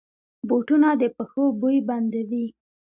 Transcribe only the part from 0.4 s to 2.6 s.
بوټونه د پښو بوی بندوي.